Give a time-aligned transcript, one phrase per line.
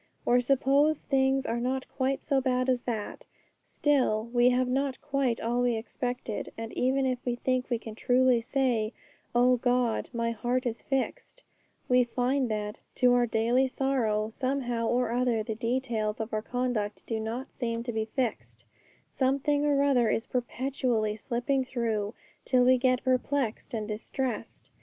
[0.25, 3.27] Or suppose things are not quite so bad as that,
[3.63, 7.93] still we have not quite all we expected; and even if we think we can
[7.93, 8.93] truly say,
[9.35, 11.43] 'O God, my heart is fixed,'
[11.87, 17.05] we find that, to our daily sorrow, somehow or other the details of our conduct
[17.05, 18.65] do not seem to be fixed,
[19.07, 24.71] something or other is perpetually slipping through, till we get perplexed and distressed.